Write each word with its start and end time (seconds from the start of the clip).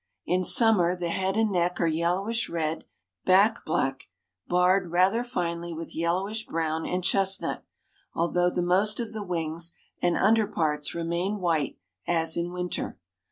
In 0.25 0.43
summer 0.43 0.95
the 0.95 1.09
head 1.11 1.37
and 1.37 1.51
neck 1.51 1.79
are 1.79 1.85
yellowish 1.85 2.49
red, 2.49 2.85
back 3.23 3.63
black, 3.65 4.05
barred 4.47 4.89
rather 4.89 5.23
finely 5.23 5.75
with 5.75 5.95
yellowish 5.95 6.47
brown 6.47 6.87
and 6.87 7.03
chestnut, 7.03 7.63
although 8.15 8.49
the 8.49 8.63
most 8.63 8.99
of 8.99 9.13
the 9.13 9.21
wings 9.23 9.73
and 10.01 10.17
under 10.17 10.47
parts 10.47 10.95
remain 10.95 11.37
white 11.37 11.77
as 12.07 12.35
in 12.35 12.51
winter. 12.51 12.97